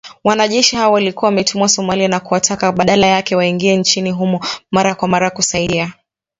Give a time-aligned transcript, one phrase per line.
[0.23, 5.29] wanajeshi hawa walikuwa wametumwa Somalia na kuwataka badala yake waingie nchini humo mara kwa mara
[5.31, 5.93] kusaidia.